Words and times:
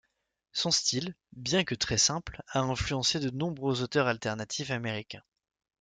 Son 0.51 0.71
style, 0.71 1.13
bien 1.31 1.63
que 1.63 1.75
très 1.75 1.99
simple, 1.99 2.41
a 2.47 2.61
influencé 2.61 3.19
de 3.19 3.29
nombreux 3.29 3.83
auteurs 3.83 4.07
alternatifs 4.07 4.71
américains. 4.71 5.21